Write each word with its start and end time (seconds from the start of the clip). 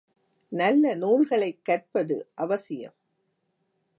நல்ல 0.51 0.93
நூல்களை 0.95 1.51
கற்பது 1.63 2.17
அவசியம். 2.35 2.95